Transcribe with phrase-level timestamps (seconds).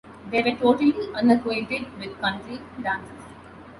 [0.31, 3.33] They were totally unacquainted with country dances.